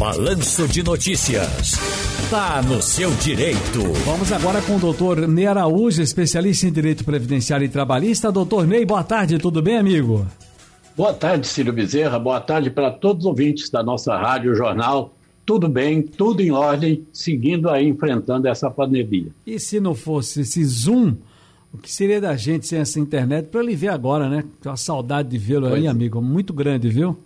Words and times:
Balanço 0.00 0.66
de 0.66 0.82
Notícias. 0.82 1.74
Tá 2.30 2.62
no 2.62 2.80
seu 2.80 3.10
direito. 3.16 3.82
Vamos 4.06 4.32
agora 4.32 4.62
com 4.62 4.76
o 4.76 4.78
doutor 4.78 5.28
Ney 5.28 5.46
Araújo, 5.46 6.00
especialista 6.00 6.66
em 6.66 6.72
direito 6.72 7.04
previdenciário 7.04 7.66
e 7.66 7.68
trabalhista. 7.68 8.32
Doutor 8.32 8.66
Ney, 8.66 8.86
boa 8.86 9.04
tarde, 9.04 9.38
tudo 9.38 9.60
bem, 9.60 9.76
amigo? 9.76 10.26
Boa 10.96 11.12
tarde, 11.12 11.46
Círio 11.46 11.70
Bezerra. 11.70 12.18
Boa 12.18 12.40
tarde 12.40 12.70
para 12.70 12.90
todos 12.90 13.26
os 13.26 13.28
ouvintes 13.28 13.68
da 13.68 13.82
nossa 13.82 14.16
Rádio 14.16 14.54
Jornal. 14.54 15.14
Tudo 15.44 15.68
bem, 15.68 16.00
tudo 16.00 16.40
em 16.40 16.50
ordem, 16.50 17.06
seguindo 17.12 17.68
aí 17.68 17.86
enfrentando 17.86 18.48
essa 18.48 18.70
pandemia. 18.70 19.28
E 19.46 19.60
se 19.60 19.80
não 19.80 19.94
fosse 19.94 20.40
esse 20.40 20.64
Zoom, 20.64 21.14
o 21.74 21.76
que 21.76 21.92
seria 21.92 22.22
da 22.22 22.34
gente 22.38 22.66
sem 22.66 22.78
essa 22.78 22.98
internet? 22.98 23.48
Para 23.48 23.62
ele 23.62 23.76
ver 23.76 23.88
agora, 23.88 24.30
né? 24.30 24.44
Uma 24.64 24.78
saudade 24.78 25.28
de 25.28 25.36
vê-lo 25.36 25.66
aí, 25.66 25.84
é. 25.84 25.90
amigo, 25.90 26.22
muito 26.22 26.54
grande, 26.54 26.88
viu? 26.88 27.18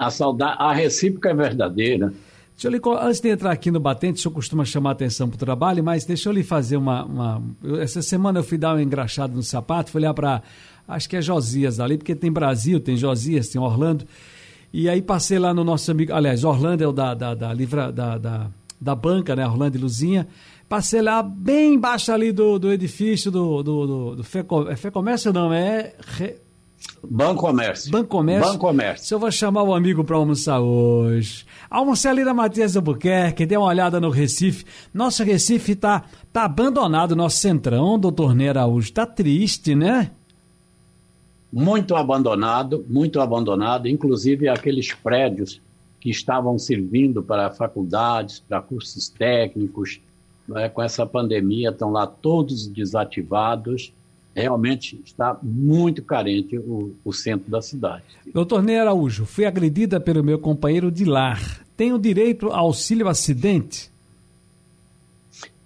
A 0.00 0.10
saudade, 0.10 0.56
a 0.58 0.72
recíproca 0.72 1.28
é 1.28 1.34
verdadeira. 1.34 2.10
Deixa 2.54 2.68
eu 2.68 2.70
lhe, 2.72 2.80
antes 3.02 3.20
de 3.20 3.28
entrar 3.28 3.52
aqui 3.52 3.70
no 3.70 3.78
batente, 3.78 4.18
o 4.18 4.22
senhor 4.22 4.34
costuma 4.34 4.64
chamar 4.64 4.92
atenção 4.92 5.28
para 5.28 5.36
o 5.36 5.38
trabalho, 5.38 5.84
mas 5.84 6.06
deixa 6.06 6.30
eu 6.30 6.32
lhe 6.32 6.42
fazer 6.42 6.78
uma. 6.78 7.04
uma 7.04 7.42
essa 7.80 8.00
semana 8.00 8.38
eu 8.38 8.42
fui 8.42 8.56
dar 8.56 8.74
um 8.74 8.80
engraxado 8.80 9.34
no 9.34 9.42
sapato, 9.42 9.90
fui 9.90 10.00
olhar 10.00 10.14
para. 10.14 10.42
Acho 10.88 11.06
que 11.06 11.16
é 11.16 11.22
Josias 11.22 11.80
ali, 11.80 11.98
porque 11.98 12.14
tem 12.14 12.32
Brasil, 12.32 12.80
tem 12.80 12.96
Josias, 12.96 13.48
tem 13.48 13.60
Orlando. 13.60 14.06
E 14.72 14.88
aí 14.88 15.02
passei 15.02 15.38
lá 15.38 15.52
no 15.52 15.64
nosso 15.64 15.90
amigo. 15.90 16.14
Aliás, 16.14 16.44
Orlando 16.44 16.82
é 16.82 16.86
o 16.86 16.92
da, 16.92 17.12
da, 17.12 17.34
da, 17.34 17.52
livra, 17.52 17.92
da, 17.92 18.16
da, 18.16 18.50
da 18.80 18.94
banca, 18.94 19.36
né? 19.36 19.46
Orlando 19.46 19.76
e 19.76 19.80
Luzinha. 19.80 20.26
Passei 20.66 21.02
lá 21.02 21.22
bem 21.22 21.74
embaixo 21.74 22.10
ali 22.10 22.32
do, 22.32 22.58
do 22.58 22.72
edifício 22.72 23.30
do, 23.30 23.62
do, 23.62 23.86
do, 23.86 24.16
do 24.16 24.70
é 24.70 24.76
Fê 24.76 24.90
Comércio, 24.90 25.30
não, 25.30 25.52
é. 25.52 25.94
Re, 26.00 26.36
Banco 27.02 27.40
Comércio. 27.40 27.90
Banco 27.90 28.08
Comércio. 28.08 28.52
Banco 28.52 28.58
Comércio. 28.58 29.06
Se 29.06 29.14
eu 29.14 29.18
vou 29.18 29.30
chamar 29.30 29.62
o 29.62 29.74
amigo 29.74 30.04
para 30.04 30.16
almoçar 30.16 30.60
hoje. 30.60 31.44
Almocei 31.68 32.10
ali 32.10 32.24
na 32.24 32.34
Matias 32.34 32.76
Albuquerque, 32.76 33.46
dê 33.46 33.56
uma 33.56 33.66
olhada 33.66 34.00
no 34.00 34.10
Recife. 34.10 34.64
Nosso 34.92 35.22
Recife 35.24 35.74
tá, 35.74 36.04
tá 36.32 36.44
abandonado, 36.44 37.16
nosso 37.16 37.38
centrão, 37.38 37.98
doutor 37.98 38.34
Ney 38.34 38.48
Araújo. 38.48 38.92
Tá 38.92 39.06
triste, 39.06 39.74
né? 39.74 40.10
Muito 41.52 41.96
abandonado, 41.96 42.84
muito 42.88 43.20
abandonado. 43.20 43.88
Inclusive 43.88 44.48
aqueles 44.48 44.92
prédios 44.92 45.60
que 46.00 46.10
estavam 46.10 46.58
servindo 46.58 47.22
para 47.22 47.50
faculdades, 47.50 48.40
para 48.40 48.60
cursos 48.60 49.08
técnicos, 49.08 50.00
né, 50.48 50.68
com 50.68 50.82
essa 50.82 51.04
pandemia, 51.04 51.70
estão 51.70 51.90
lá 51.90 52.06
todos 52.06 52.66
desativados 52.66 53.92
realmente 54.34 55.00
está 55.04 55.38
muito 55.42 56.02
carente 56.02 56.56
o, 56.58 56.94
o 57.04 57.12
centro 57.12 57.50
da 57.50 57.60
cidade. 57.60 58.04
Doutor 58.32 58.62
Ney 58.62 58.78
Araújo, 58.78 59.24
fui 59.24 59.44
agredida 59.44 60.00
pelo 60.00 60.22
meu 60.22 60.38
companheiro 60.38 60.90
de 60.90 61.04
lar. 61.04 61.64
Tenho 61.76 61.98
direito 61.98 62.48
ao 62.48 62.66
auxílio 62.66 63.08
acidente? 63.08 63.90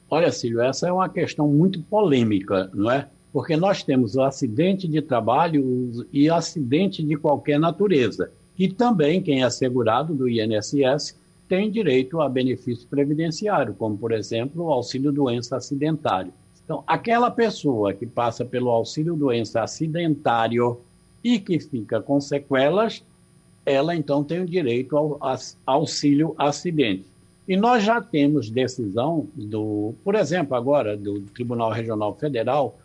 Olha, 0.08 0.30
Cílio, 0.30 0.60
essa 0.60 0.86
é 0.88 0.92
uma 0.92 1.08
questão 1.08 1.48
muito 1.48 1.80
polêmica, 1.82 2.70
não 2.72 2.90
é? 2.90 3.08
Porque 3.32 3.56
nós 3.56 3.82
temos 3.82 4.14
o 4.14 4.22
acidente 4.22 4.86
de 4.86 5.02
trabalho 5.02 6.06
e 6.12 6.30
acidente 6.30 7.02
de 7.02 7.16
qualquer 7.16 7.58
natureza. 7.58 8.30
E 8.56 8.68
também 8.68 9.20
quem 9.20 9.42
é 9.42 9.50
segurado 9.50 10.14
do 10.14 10.28
INSS 10.28 11.18
tem 11.48 11.70
direito 11.70 12.20
a 12.20 12.28
benefício 12.28 12.86
previdenciário, 12.86 13.74
como, 13.74 13.98
por 13.98 14.12
exemplo, 14.12 14.64
o 14.64 14.72
auxílio 14.72 15.10
doença 15.10 15.56
acidentário. 15.56 16.32
Então, 16.64 16.82
aquela 16.86 17.30
pessoa 17.30 17.92
que 17.92 18.06
passa 18.06 18.44
pelo 18.44 18.70
auxílio 18.70 19.14
doença 19.14 19.62
acidentário 19.62 20.80
e 21.22 21.38
que 21.38 21.60
fica 21.60 22.00
com 22.00 22.20
sequelas, 22.20 23.02
ela 23.66 23.94
então 23.94 24.24
tem 24.24 24.40
o 24.40 24.46
direito 24.46 24.96
ao 24.96 25.18
auxílio 25.66 26.34
acidente. 26.38 27.04
E 27.46 27.56
nós 27.56 27.84
já 27.84 28.00
temos 28.00 28.48
decisão 28.48 29.28
do, 29.34 29.94
por 30.02 30.14
exemplo, 30.14 30.56
agora 30.56 30.96
do 30.96 31.20
Tribunal 31.20 31.70
Regional 31.70 32.14
Federal, 32.14 32.78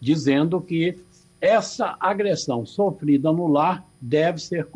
dizendo 0.00 0.60
que 0.60 0.96
essa 1.40 1.96
agressão 2.00 2.64
sofrida 2.64 3.32
no 3.32 3.48
lar 3.48 3.84
deve 4.00 4.38
ser 4.38 4.68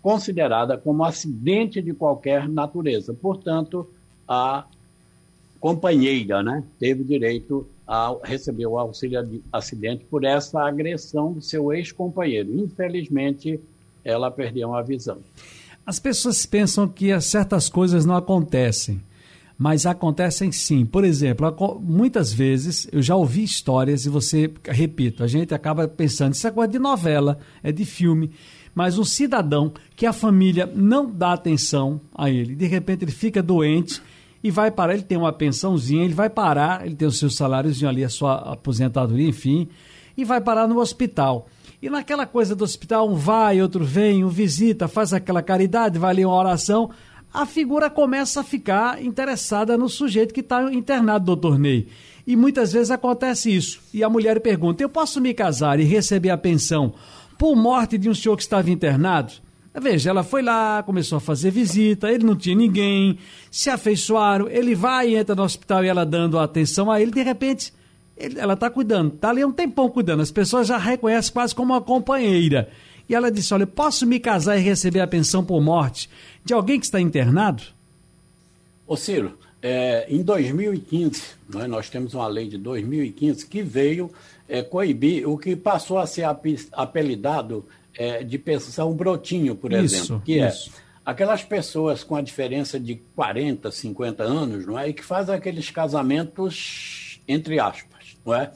considerada 0.00 0.78
como 0.78 1.04
acidente 1.04 1.82
de 1.82 1.92
qualquer 1.92 2.48
natureza. 2.48 3.14
Portanto, 3.14 3.88
a 4.26 4.64
companheira 5.60 6.42
né, 6.42 6.64
teve 6.78 7.04
direito 7.04 7.66
a, 7.86 8.14
receber 8.22 8.66
o 8.66 8.78
auxílio 8.78 9.24
de 9.24 9.42
acidente 9.52 10.04
por 10.04 10.24
essa 10.24 10.60
agressão 10.62 11.32
do 11.32 11.42
seu 11.42 11.72
ex-companheiro. 11.72 12.54
Infelizmente, 12.54 13.60
ela 14.04 14.30
perdeu 14.30 14.74
a 14.74 14.82
visão. 14.82 15.18
As 15.84 15.98
pessoas 15.98 16.46
pensam 16.46 16.88
que 16.88 17.18
certas 17.20 17.68
coisas 17.68 18.06
não 18.06 18.16
acontecem, 18.16 19.02
mas 19.58 19.84
acontecem 19.84 20.52
sim. 20.52 20.86
Por 20.86 21.04
exemplo, 21.04 21.80
muitas 21.80 22.32
vezes 22.32 22.88
eu 22.92 23.02
já 23.02 23.16
ouvi 23.16 23.42
histórias 23.42 24.06
e 24.06 24.08
você, 24.08 24.50
repito, 24.64 25.24
a 25.24 25.26
gente 25.26 25.52
acaba 25.52 25.88
pensando, 25.88 26.34
isso 26.34 26.46
é 26.46 26.50
coisa 26.50 26.70
de 26.70 26.78
novela, 26.78 27.38
é 27.62 27.72
de 27.72 27.84
filme 27.84 28.30
mas 28.74 28.98
um 28.98 29.04
cidadão 29.04 29.72
que 29.94 30.06
a 30.06 30.12
família 30.12 30.70
não 30.74 31.10
dá 31.10 31.32
atenção 31.32 32.00
a 32.14 32.30
ele, 32.30 32.54
de 32.54 32.66
repente 32.66 33.04
ele 33.04 33.12
fica 33.12 33.42
doente 33.42 34.00
e 34.42 34.50
vai 34.50 34.70
parar, 34.70 34.94
ele 34.94 35.02
tem 35.02 35.16
uma 35.16 35.32
pensãozinha, 35.32 36.04
ele 36.04 36.14
vai 36.14 36.28
parar, 36.28 36.84
ele 36.84 36.96
tem 36.96 37.06
o 37.06 37.12
seu 37.12 37.30
saláriozinho 37.30 37.88
ali, 37.88 38.04
a 38.04 38.08
sua 38.08 38.52
aposentadoria, 38.52 39.28
enfim, 39.28 39.68
e 40.16 40.24
vai 40.24 40.40
parar 40.40 40.66
no 40.66 40.78
hospital. 40.78 41.46
E 41.80 41.88
naquela 41.88 42.26
coisa 42.26 42.54
do 42.54 42.64
hospital, 42.64 43.08
um 43.08 43.14
vai, 43.14 43.60
outro 43.60 43.84
vem, 43.84 44.24
um 44.24 44.28
visita, 44.28 44.88
faz 44.88 45.12
aquela 45.12 45.42
caridade, 45.42 45.98
vai 45.98 46.10
ali 46.10 46.24
uma 46.24 46.34
oração, 46.34 46.90
a 47.32 47.46
figura 47.46 47.88
começa 47.88 48.40
a 48.40 48.44
ficar 48.44 49.02
interessada 49.02 49.78
no 49.78 49.88
sujeito 49.88 50.34
que 50.34 50.40
está 50.40 50.72
internado, 50.72 51.24
doutor 51.24 51.58
Ney. 51.58 51.88
E 52.26 52.36
muitas 52.36 52.72
vezes 52.72 52.90
acontece 52.90 53.54
isso. 53.54 53.80
E 53.92 54.04
a 54.04 54.08
mulher 54.08 54.40
pergunta: 54.40 54.82
Eu 54.82 54.88
posso 54.88 55.20
me 55.20 55.32
casar 55.32 55.80
e 55.80 55.84
receber 55.84 56.30
a 56.30 56.36
pensão 56.36 56.92
por 57.38 57.56
morte 57.56 57.96
de 57.96 58.08
um 58.08 58.14
senhor 58.14 58.36
que 58.36 58.42
estava 58.42 58.70
internado? 58.70 59.32
Veja, 59.80 60.10
ela 60.10 60.22
foi 60.22 60.42
lá, 60.42 60.82
começou 60.82 61.16
a 61.16 61.20
fazer 61.20 61.50
visita, 61.50 62.10
ele 62.10 62.24
não 62.24 62.36
tinha 62.36 62.54
ninguém, 62.54 63.18
se 63.50 63.70
afeiçoaram, 63.70 64.48
ele 64.48 64.74
vai 64.74 65.10
e 65.10 65.16
entra 65.16 65.34
no 65.34 65.42
hospital 65.42 65.82
e 65.82 65.88
ela 65.88 66.04
dando 66.04 66.38
atenção 66.38 66.90
a 66.90 67.00
ele, 67.00 67.10
de 67.10 67.22
repente, 67.22 67.72
ele, 68.14 68.38
ela 68.38 68.52
está 68.52 68.68
cuidando, 68.68 69.14
está 69.14 69.30
ali 69.30 69.42
um 69.42 69.52
tempão 69.52 69.88
cuidando, 69.88 70.20
as 70.20 70.30
pessoas 70.30 70.66
já 70.66 70.76
reconhecem 70.76 71.32
quase 71.32 71.54
como 71.54 71.72
uma 71.72 71.80
companheira. 71.80 72.68
E 73.08 73.14
ela 73.14 73.30
disse: 73.30 73.52
Olha, 73.52 73.66
posso 73.66 74.06
me 74.06 74.20
casar 74.20 74.56
e 74.56 74.60
receber 74.60 75.00
a 75.00 75.06
pensão 75.06 75.44
por 75.44 75.60
morte 75.60 76.08
de 76.44 76.52
alguém 76.54 76.78
que 76.78 76.86
está 76.86 77.00
internado? 77.00 77.62
Ô 78.86 78.96
Ciro, 78.96 79.38
é, 79.60 80.06
em 80.08 80.22
2015, 80.22 81.22
nós, 81.68 81.88
temos 81.88 82.14
uma 82.14 82.26
lei 82.26 82.48
de 82.48 82.58
2015 82.58 83.46
que 83.46 83.62
veio 83.62 84.10
é, 84.48 84.62
coibir 84.62 85.28
o 85.28 85.38
que 85.38 85.56
passou 85.56 85.98
a 85.98 86.06
ser 86.06 86.24
apelidado 86.72 87.64
é, 87.96 88.22
de 88.22 88.38
pensão 88.38 88.94
brotinho, 88.94 89.54
por 89.54 89.72
isso, 89.72 89.96
exemplo, 89.96 90.22
que 90.24 90.40
é 90.40 90.48
isso. 90.48 90.70
é 90.70 90.82
aquelas 91.04 91.42
pessoas 91.42 92.04
com 92.04 92.14
a 92.16 92.22
diferença 92.22 92.78
de 92.78 92.96
40, 93.16 93.70
50 93.70 94.22
anos, 94.22 94.66
não 94.66 94.78
é? 94.78 94.88
E 94.88 94.92
que 94.92 95.04
fazem 95.04 95.34
aqueles 95.34 95.70
casamentos 95.70 97.02
entre 97.26 97.58
aspas, 97.58 98.16
não 98.24 98.34
é? 98.34 98.52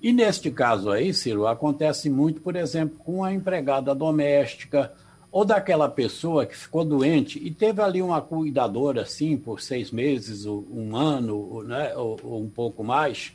E 0.00 0.12
neste 0.12 0.50
caso 0.50 0.90
aí, 0.90 1.12
Ciro, 1.12 1.46
acontece 1.46 2.08
muito, 2.10 2.40
por 2.40 2.54
exemplo, 2.54 2.98
com 2.98 3.24
a 3.24 3.32
empregada 3.32 3.94
doméstica 3.94 4.92
ou 5.32 5.44
daquela 5.44 5.88
pessoa 5.88 6.46
que 6.46 6.56
ficou 6.56 6.84
doente 6.84 7.38
e 7.42 7.50
teve 7.50 7.82
ali 7.82 8.00
uma 8.00 8.20
cuidadora, 8.20 9.02
assim, 9.02 9.36
por 9.36 9.60
seis 9.60 9.90
meses, 9.90 10.46
um 10.46 10.96
ano, 10.96 11.62
né, 11.62 11.94
ou, 11.96 12.18
ou 12.22 12.42
um 12.42 12.48
pouco 12.48 12.84
mais, 12.84 13.32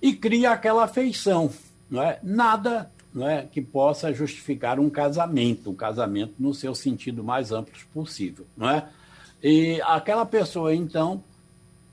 e 0.00 0.14
cria 0.14 0.50
aquela 0.50 0.84
afeição, 0.84 1.50
não 1.90 2.02
é? 2.02 2.18
Nada 2.22 2.90
é, 3.24 3.42
que 3.42 3.62
possa 3.62 4.12
justificar 4.12 4.78
um 4.78 4.90
casamento, 4.90 5.70
um 5.70 5.74
casamento 5.74 6.34
no 6.38 6.52
seu 6.52 6.74
sentido 6.74 7.22
mais 7.22 7.52
amplo 7.52 7.72
possível. 7.92 8.46
É? 8.60 8.82
E 9.42 9.80
aquela 9.82 10.26
pessoa, 10.26 10.74
então, 10.74 11.22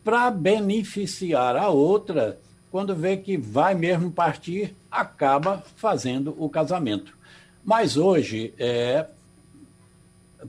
para 0.03 0.31
beneficiar 0.31 1.55
a 1.55 1.69
outra, 1.69 2.39
quando 2.71 2.95
vê 2.95 3.17
que 3.17 3.37
vai 3.37 3.75
mesmo 3.75 4.11
partir, 4.11 4.75
acaba 4.91 5.63
fazendo 5.75 6.35
o 6.37 6.49
casamento. 6.49 7.17
Mas 7.63 7.95
hoje 7.97 8.53
é 8.57 9.05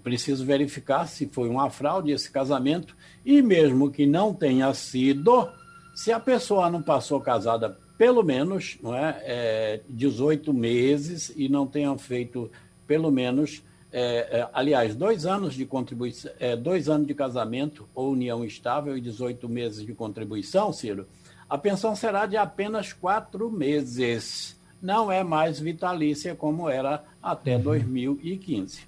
preciso 0.02 0.44
verificar 0.44 1.06
se 1.06 1.26
foi 1.26 1.48
uma 1.48 1.70
fraude 1.70 2.10
esse 2.10 2.30
casamento 2.30 2.96
e 3.24 3.40
mesmo 3.40 3.90
que 3.90 4.06
não 4.06 4.34
tenha 4.34 4.72
sido, 4.74 5.48
se 5.94 6.10
a 6.12 6.18
pessoa 6.18 6.68
não 6.68 6.82
passou 6.82 7.20
casada 7.20 7.78
pelo 7.96 8.22
menos 8.22 8.78
não 8.82 8.94
é, 8.94 9.22
é 9.24 9.80
18 9.88 10.52
meses 10.52 11.32
e 11.36 11.48
não 11.48 11.66
tenham 11.66 11.96
feito 11.96 12.50
pelo 12.86 13.10
menos, 13.10 13.62
é, 13.92 14.40
é, 14.40 14.48
aliás, 14.52 14.94
dois 14.94 15.24
anos 15.26 15.54
de 15.54 15.64
contribuição, 15.64 16.30
é, 16.38 16.56
dois 16.56 16.88
anos 16.88 17.06
de 17.06 17.14
casamento 17.14 17.88
ou 17.94 18.12
união 18.12 18.44
estável 18.44 18.96
e 18.96 19.00
18 19.00 19.48
meses 19.48 19.84
de 19.84 19.94
contribuição, 19.94 20.72
Ciro, 20.72 21.06
a 21.48 21.56
pensão 21.56 21.94
será 21.94 22.26
de 22.26 22.36
apenas 22.36 22.92
quatro 22.92 23.50
meses. 23.50 24.58
Não 24.82 25.10
é 25.10 25.24
mais 25.24 25.58
vitalícia 25.58 26.34
como 26.34 26.68
era 26.68 27.04
até 27.22 27.56
uhum. 27.56 27.62
2015. 27.62 28.80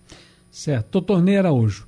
Certo. 0.51 0.91
Doutor 0.91 1.23
Ney 1.23 1.39
Araújo, 1.39 1.87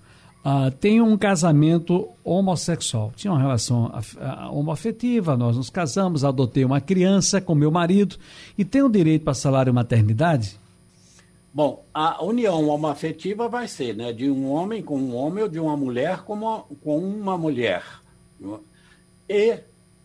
Uh, 0.49 0.71
tem 0.71 0.99
um 0.99 1.15
casamento 1.19 2.09
homossexual. 2.25 3.13
Tinha 3.15 3.31
uma 3.31 3.39
relação 3.39 3.85
uh, 3.87 4.57
homoafetiva, 4.57 5.37
nós 5.37 5.59
nos 5.59 5.69
casamos, 5.69 6.25
adotei 6.25 6.65
uma 6.65 6.81
criança 6.81 7.39
com 7.39 7.55
meu 7.55 7.71
marido 7.71 8.17
e 8.57 8.65
tenho 8.65 8.89
direito 8.89 9.25
para 9.25 9.35
salário 9.35 9.75
maternidade? 9.75 10.59
Bom, 11.53 11.85
a 11.93 12.25
união 12.25 12.67
homoafetiva 12.67 13.47
vai 13.47 13.69
ser 13.69 13.95
né, 13.95 14.11
de 14.11 14.31
um 14.31 14.51
homem 14.51 14.83
com 14.83 14.99
um 14.99 15.15
homem 15.15 15.43
ou 15.43 15.51
de 15.51 15.61
uma 15.61 15.77
mulher 15.77 16.23
com 16.23 16.33
uma, 16.33 16.65
com 16.83 16.99
uma 16.99 17.37
mulher. 17.37 17.83
E 19.29 19.59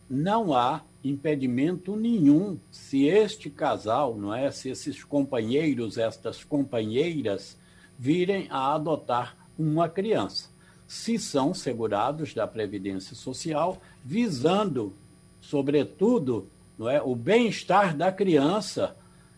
não 0.09 0.53
há 0.53 0.81
impedimento 1.01 1.95
nenhum 1.95 2.57
se 2.69 3.05
este 3.05 3.49
casal, 3.49 4.17
não 4.17 4.33
é, 4.33 4.51
se 4.51 4.67
esses 4.67 5.05
companheiros, 5.05 5.97
estas 5.97 6.43
companheiras 6.43 7.57
virem 7.97 8.47
a 8.49 8.75
adotar 8.75 9.42
uma 9.57 9.87
criança, 9.89 10.49
se 10.87 11.17
são 11.17 11.53
segurados 11.53 12.33
da 12.33 12.47
previdência 12.47 13.15
social, 13.15 13.81
visando, 14.03 14.93
sobretudo, 15.41 16.47
não 16.77 16.89
é, 16.89 17.01
o 17.01 17.15
bem-estar 17.15 17.95
da 17.95 18.11
criança, 18.11 18.95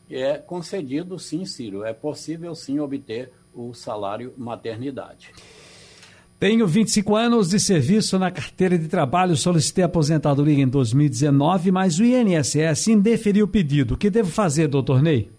é 0.10 0.38
concedido 0.38 1.18
sim, 1.18 1.46
Ciro, 1.46 1.84
é 1.84 1.94
possível 1.94 2.54
sim 2.56 2.80
obter 2.80 3.32
o 3.54 3.74
salário 3.74 4.34
maternidade. 4.38 5.32
Tenho 6.38 6.68
25 6.68 7.16
anos 7.16 7.50
de 7.50 7.60
serviço 7.60 8.20
na 8.20 8.30
carteira 8.30 8.78
de 8.78 8.90
trabalho, 8.90 9.38
solicitei 9.38 9.84
aposentadoria 9.84 10.62
em 10.62 10.68
2019, 10.68 11.72
mas 11.72 11.98
o 11.98 12.04
INSS 12.04 12.90
indeferiu 12.90 13.46
o 13.46 13.48
pedido. 13.48 13.94
O 13.94 13.98
que 13.98 14.10
devo 14.10 14.30
fazer, 14.30 14.68
doutor 14.68 15.02
Ney? 15.02 15.32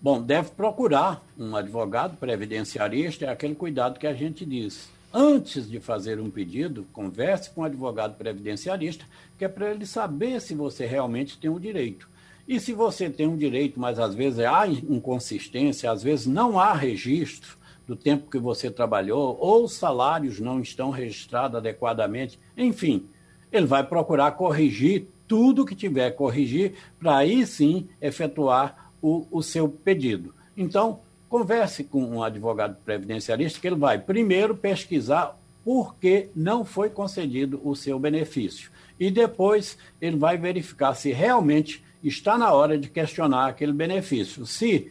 Bom, 0.00 0.22
deve 0.22 0.50
procurar 0.50 1.26
um 1.36 1.56
advogado 1.56 2.16
previdenciarista, 2.16 3.24
é 3.24 3.30
aquele 3.30 3.56
cuidado 3.56 3.98
que 3.98 4.06
a 4.06 4.14
gente 4.14 4.46
diz. 4.46 4.88
Antes 5.12 5.68
de 5.68 5.80
fazer 5.80 6.20
um 6.20 6.30
pedido, 6.30 6.86
converse 6.92 7.50
com 7.50 7.62
o 7.62 7.64
um 7.64 7.66
advogado 7.66 8.14
previdenciarista, 8.16 9.04
que 9.36 9.44
é 9.44 9.48
para 9.48 9.70
ele 9.70 9.84
saber 9.84 10.40
se 10.40 10.54
você 10.54 10.86
realmente 10.86 11.36
tem 11.36 11.50
o 11.50 11.56
um 11.56 11.60
direito. 11.60 12.08
E 12.46 12.60
se 12.60 12.72
você 12.72 13.10
tem 13.10 13.26
um 13.26 13.36
direito, 13.36 13.80
mas 13.80 13.98
às 13.98 14.14
vezes 14.14 14.38
há 14.38 14.68
inconsistência, 14.68 15.90
às 15.90 16.02
vezes 16.02 16.26
não 16.26 16.60
há 16.60 16.72
registro, 16.74 17.58
do 17.84 17.96
tempo 17.96 18.30
que 18.30 18.38
você 18.38 18.70
trabalhou, 18.70 19.36
ou 19.40 19.64
os 19.64 19.72
salários 19.72 20.38
não 20.38 20.60
estão 20.60 20.90
registrados 20.90 21.56
adequadamente, 21.56 22.38
enfim, 22.56 23.08
ele 23.50 23.66
vai 23.66 23.82
procurar 23.82 24.32
corrigir 24.32 25.08
tudo 25.26 25.64
que 25.64 25.74
tiver 25.74 26.10
corrigir, 26.12 26.74
para 26.98 27.16
aí 27.16 27.46
sim 27.46 27.88
efetuar 28.00 28.87
o, 29.00 29.26
o 29.30 29.42
seu 29.42 29.68
pedido. 29.68 30.34
Então, 30.56 31.00
converse 31.28 31.84
com 31.84 32.02
um 32.02 32.22
advogado 32.22 32.76
previdenciarista, 32.84 33.60
que 33.60 33.66
ele 33.66 33.76
vai 33.76 33.98
primeiro 33.98 34.56
pesquisar 34.56 35.38
por 35.64 35.96
que 35.96 36.30
não 36.34 36.64
foi 36.64 36.88
concedido 36.88 37.60
o 37.62 37.76
seu 37.76 37.98
benefício. 37.98 38.70
E 38.98 39.10
depois 39.10 39.76
ele 40.00 40.16
vai 40.16 40.38
verificar 40.38 40.94
se 40.94 41.12
realmente 41.12 41.84
está 42.02 42.38
na 42.38 42.52
hora 42.52 42.78
de 42.78 42.88
questionar 42.88 43.48
aquele 43.48 43.72
benefício. 43.72 44.46
Se 44.46 44.90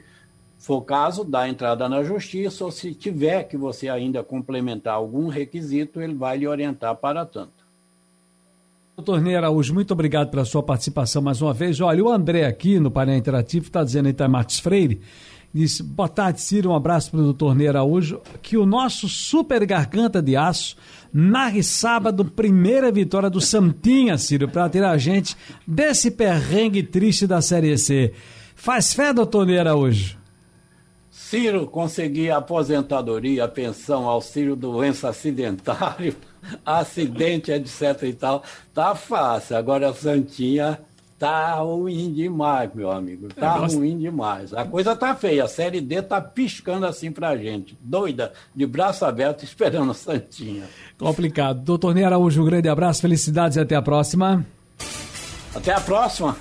for 0.58 0.82
caso, 0.82 1.24
dá 1.24 1.48
entrada 1.48 1.88
na 1.90 2.04
justiça, 2.04 2.64
ou 2.64 2.72
se 2.72 2.94
tiver 2.94 3.44
que 3.44 3.58
você 3.58 3.90
ainda 3.90 4.24
complementar 4.24 4.94
algum 4.94 5.28
requisito, 5.28 6.02
ele 6.02 6.14
vai 6.14 6.38
lhe 6.38 6.48
orientar 6.48 6.96
para 6.96 7.26
tanto. 7.26 7.57
Doutor 8.98 9.22
Araújo, 9.36 9.76
muito 9.76 9.92
obrigado 9.92 10.32
pela 10.32 10.44
sua 10.44 10.64
participação 10.64 11.22
mais 11.22 11.40
uma 11.40 11.54
vez. 11.54 11.80
Olha, 11.80 12.04
o 12.04 12.10
André 12.10 12.48
aqui 12.48 12.80
no 12.80 12.90
painel 12.90 13.16
interativo 13.16 13.68
está 13.68 13.84
dizendo 13.84 14.08
aí, 14.08 14.28
Martins 14.28 14.60
Freire, 14.60 15.02
disse, 15.54 15.84
boa 15.84 16.10
tarde, 16.10 16.42
Ciro, 16.42 16.72
um 16.72 16.76
abraço 16.76 17.12
para 17.12 17.20
o 17.20 17.24
doutor 17.24 17.56
Araújo, 17.70 18.20
que 18.42 18.58
o 18.58 18.66
nosso 18.66 19.08
super 19.08 19.64
garganta 19.68 20.20
de 20.20 20.36
aço 20.36 20.76
narre 21.14 21.62
sábado 21.62 22.26
primeira 22.26 22.92
vitória 22.92 23.30
do 23.30 23.40
Santinha, 23.40 24.18
Ciro, 24.18 24.50
para 24.50 24.68
tirar 24.68 24.90
a 24.90 24.98
gente 24.98 25.38
desse 25.68 26.10
perrengue 26.10 26.82
triste 26.82 27.28
da 27.28 27.40
Série 27.40 27.78
C. 27.78 28.14
Faz 28.56 28.94
fé, 28.94 29.14
doutor 29.14 29.46
Ney 29.46 29.60
Araújo? 29.60 30.18
Ciro 31.12 31.68
conseguir 31.68 32.32
aposentadoria, 32.32 33.48
pensão, 33.48 34.08
auxílio 34.08 34.56
doença 34.56 35.10
acidentário, 35.10 36.16
acidente, 36.66 37.52
etc 37.52 38.04
e 38.04 38.14
tal, 38.14 38.44
tá 38.74 38.96
fácil. 38.96 39.58
Agora 39.58 39.90
a 39.90 39.94
Santinha 39.94 40.80
tá 41.18 41.56
ruim 41.56 42.14
demais, 42.14 42.70
meu 42.74 42.92
amigo. 42.92 43.28
Tá 43.34 43.56
ruim 43.56 43.98
demais. 43.98 44.54
A 44.54 44.64
coisa 44.66 44.96
tá 44.96 45.16
feia. 45.16 45.46
A 45.46 45.48
série 45.48 45.82
D 45.82 46.02
tá 46.02 46.22
piscando 46.22 46.86
assim 46.86 47.12
pra 47.12 47.36
gente. 47.36 47.78
Doida, 47.82 48.34
de 48.56 48.66
braço 48.66 49.04
aberto, 49.04 49.44
esperando 49.46 49.92
a 49.92 49.96
Santinha. 49.96 50.66
Complicado. 50.98 51.60
Doutor 51.62 51.94
Ney 51.96 52.04
Araújo, 52.04 52.42
um 52.42 52.46
grande 52.46 52.70
abraço, 52.70 53.02
felicidades 53.02 53.58
e 53.58 53.60
até 53.60 53.76
a 53.76 53.82
próxima. 53.82 54.46
Até 55.56 55.74
a 55.74 55.82
próxima. 55.82 56.38